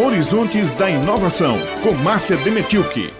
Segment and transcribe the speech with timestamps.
[0.00, 3.12] Horizontes da Inovação, com Márcia Demetilke.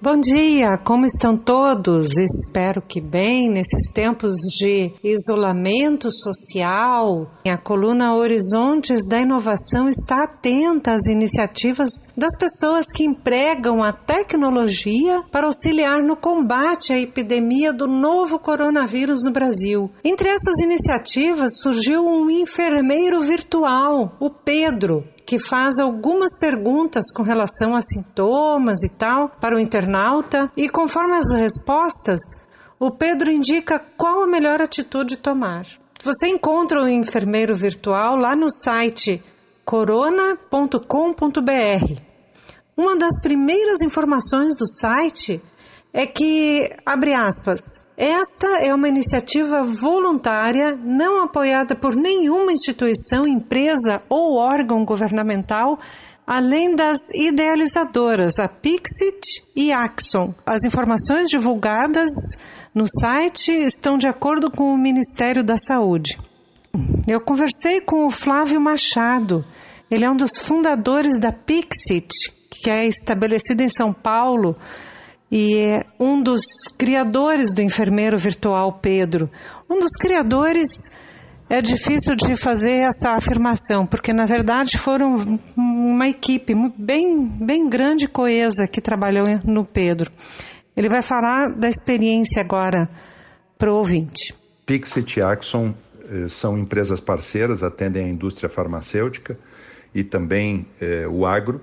[0.00, 2.18] Bom dia, como estão todos?
[2.18, 7.30] Espero que bem nesses tempos de isolamento social.
[7.48, 15.22] A coluna Horizontes da Inovação está atenta às iniciativas das pessoas que empregam a tecnologia
[15.30, 19.88] para auxiliar no combate à epidemia do novo coronavírus no Brasil.
[20.04, 27.74] Entre essas iniciativas surgiu um enfermeiro virtual, o Pedro, que faz algumas perguntas com relação
[27.74, 32.20] a sintomas e tal para o internauta, e conforme as respostas,
[32.78, 35.66] o Pedro indica qual a melhor atitude tomar.
[36.02, 39.22] Você encontra o enfermeiro virtual lá no site
[39.64, 40.80] corona.com.br.
[42.76, 45.40] Uma das primeiras informações do site
[45.92, 54.02] é que, abre aspas, esta é uma iniciativa voluntária, não apoiada por nenhuma instituição, empresa
[54.08, 55.78] ou órgão governamental,
[56.26, 60.34] além das idealizadoras, a Pixit e Axon.
[60.44, 62.10] As informações divulgadas
[62.74, 66.18] no site estão de acordo com o Ministério da Saúde.
[67.06, 69.44] Eu conversei com o Flávio Machado,
[69.88, 72.08] ele é um dos fundadores da Pixit,
[72.50, 74.56] que é estabelecida em São Paulo
[75.34, 76.42] e é um dos
[76.78, 79.28] criadores do enfermeiro virtual Pedro.
[79.68, 80.70] Um dos criadores
[81.50, 88.04] é difícil de fazer essa afirmação, porque na verdade foram uma equipe bem, bem grande
[88.04, 90.12] e coesa que trabalhou no Pedro.
[90.76, 92.88] Ele vai falar da experiência agora
[93.58, 94.32] para o ouvinte.
[94.64, 95.74] Pixit e Axon
[96.08, 99.36] eh, são empresas parceiras, atendem a indústria farmacêutica
[99.92, 101.60] e também eh, o agro.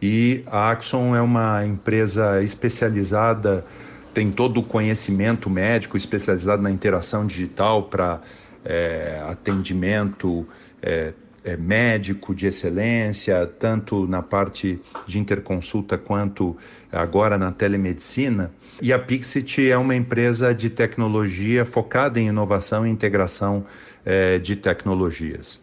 [0.00, 3.64] E a Axon é uma empresa especializada,
[4.12, 8.20] tem todo o conhecimento médico especializado na interação digital para
[8.64, 10.46] é, atendimento
[10.82, 11.12] é,
[11.44, 16.56] é, médico de excelência, tanto na parte de interconsulta quanto
[16.90, 18.50] agora na telemedicina.
[18.82, 23.64] E a Pixit é uma empresa de tecnologia focada em inovação e integração
[24.04, 25.60] é, de tecnologias.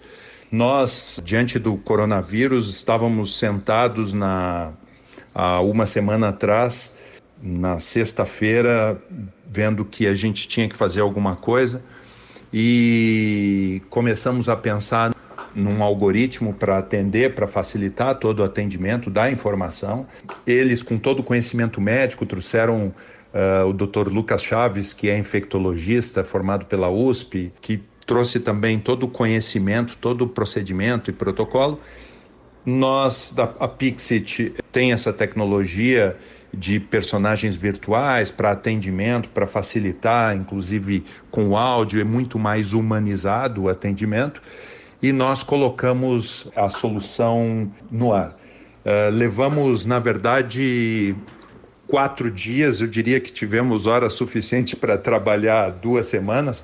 [0.54, 4.72] Nós, diante do coronavírus, estávamos sentados na,
[5.34, 6.94] há uma semana atrás,
[7.42, 9.02] na sexta-feira,
[9.50, 11.82] vendo que a gente tinha que fazer alguma coisa
[12.54, 15.16] e começamos a pensar
[15.56, 20.06] num algoritmo para atender, para facilitar todo o atendimento da informação.
[20.46, 22.94] Eles, com todo o conhecimento médico, trouxeram
[23.34, 24.08] uh, o Dr.
[24.08, 30.24] Lucas Chaves, que é infectologista, formado pela USP, que trouxe também todo o conhecimento, todo
[30.24, 31.80] o procedimento e protocolo.
[32.66, 36.16] Nós, da a Pixit, tem essa tecnologia
[36.54, 43.70] de personagens virtuais para atendimento, para facilitar, inclusive com áudio, é muito mais humanizado o
[43.70, 44.42] atendimento.
[45.02, 48.38] E nós colocamos a solução no ar.
[48.86, 51.16] Uh, levamos, na verdade,
[51.88, 56.64] quatro dias, eu diria que tivemos hora suficiente para trabalhar duas semanas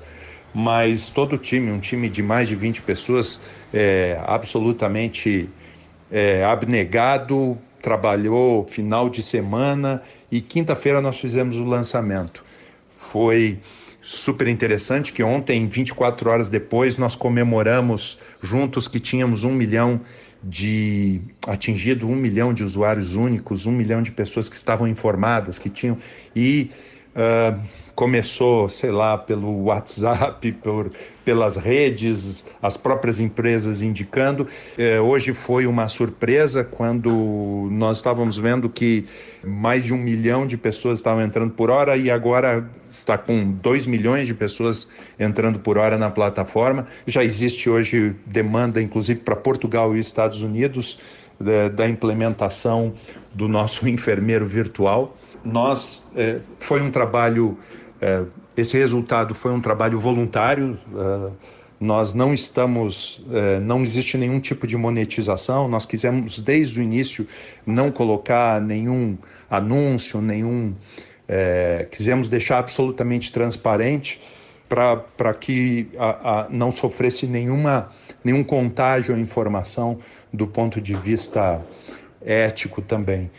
[0.54, 3.40] mas todo o time, um time de mais de 20 pessoas,
[3.72, 5.48] é, absolutamente
[6.10, 12.44] é, abnegado, trabalhou final de semana e quinta-feira nós fizemos o lançamento.
[12.88, 13.58] Foi
[14.02, 20.00] super interessante que ontem, 24 horas depois, nós comemoramos juntos que tínhamos um milhão
[20.42, 25.68] de atingido um milhão de usuários únicos, um milhão de pessoas que estavam informadas, que
[25.68, 25.98] tinham
[26.34, 26.70] e
[27.14, 27.60] uh,
[27.94, 30.90] começou, sei lá, pelo WhatsApp, por,
[31.22, 34.46] pelas redes, as próprias empresas indicando.
[34.78, 39.06] É, hoje foi uma surpresa quando nós estávamos vendo que
[39.44, 43.86] mais de um milhão de pessoas estavam entrando por hora e agora está com dois
[43.86, 44.88] milhões de pessoas
[45.18, 46.86] entrando por hora na plataforma.
[47.06, 50.98] Já existe hoje demanda, inclusive, para Portugal e Estados Unidos
[51.40, 52.92] da, da implementação
[53.32, 55.16] do nosso enfermeiro virtual.
[55.44, 57.58] Nós é, foi um trabalho
[58.00, 58.24] é,
[58.56, 60.78] esse resultado foi um trabalho voluntário.
[60.94, 61.30] É,
[61.80, 63.24] nós não estamos,
[63.62, 65.66] não existe nenhum tipo de monetização.
[65.66, 67.26] Nós quisemos desde o início
[67.64, 69.16] não colocar nenhum
[69.48, 70.74] anúncio, nenhum,
[71.90, 74.20] quisemos deixar absolutamente transparente
[74.70, 77.90] para que a, a, não sofresse nenhuma,
[78.24, 79.98] nenhum contágio ou informação
[80.32, 81.60] do ponto de vista
[82.24, 83.30] ético também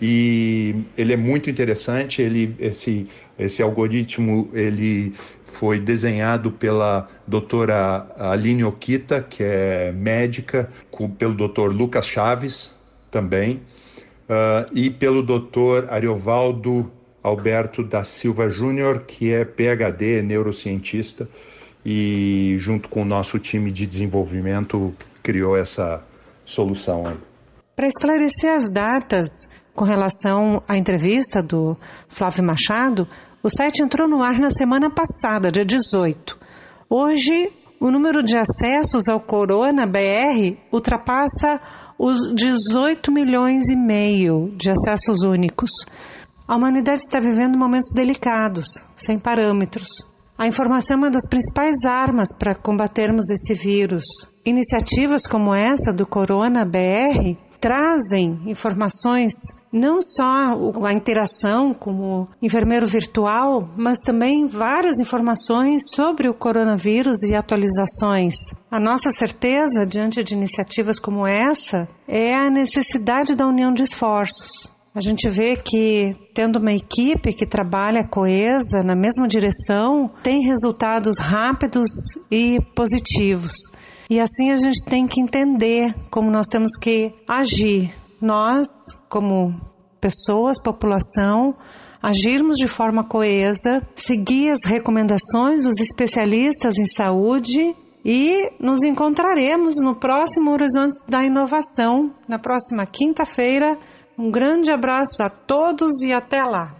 [0.00, 2.22] e ele é muito interessante.
[2.22, 3.08] Ele, esse,
[3.38, 5.12] esse algoritmo ele
[5.44, 12.74] foi desenhado pela doutora Aline Okita, que é médica, com, pelo doutor Lucas Chaves
[13.10, 13.62] também,
[14.28, 16.90] uh, e pelo doutor Ariovaldo
[17.28, 21.28] Alberto da Silva Júnior, que é PhD, neurocientista,
[21.84, 26.02] e junto com o nosso time de desenvolvimento criou essa
[26.44, 27.16] solução.
[27.76, 29.28] Para esclarecer as datas
[29.74, 31.76] com relação à entrevista do
[32.08, 33.06] Flávio Machado,
[33.42, 36.36] o site entrou no ar na semana passada, dia 18.
[36.90, 41.60] Hoje, o número de acessos ao Corona BR ultrapassa
[41.98, 45.70] os 18 milhões e meio de acessos únicos.
[46.48, 49.90] A humanidade está vivendo momentos delicados, sem parâmetros.
[50.38, 54.04] A informação é uma das principais armas para combatermos esse vírus.
[54.46, 59.34] Iniciativas como essa do Corona BR trazem informações
[59.70, 60.56] não só
[60.86, 68.54] a interação com o enfermeiro virtual, mas também várias informações sobre o coronavírus e atualizações.
[68.70, 74.77] A nossa certeza diante de iniciativas como essa é a necessidade da união de esforços.
[74.94, 81.18] A gente vê que, tendo uma equipe que trabalha coesa na mesma direção, tem resultados
[81.18, 81.90] rápidos
[82.30, 83.52] e positivos.
[84.10, 87.94] E assim a gente tem que entender como nós temos que agir.
[88.20, 88.66] Nós,
[89.08, 89.54] como
[90.00, 91.54] pessoas, população,
[92.02, 99.94] agirmos de forma coesa, seguir as recomendações dos especialistas em saúde e nos encontraremos no
[99.94, 103.76] próximo Horizontes da Inovação, na próxima quinta-feira.
[104.18, 106.78] Um grande abraço a todos e até lá!